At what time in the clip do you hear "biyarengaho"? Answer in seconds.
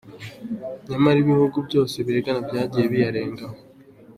2.91-3.57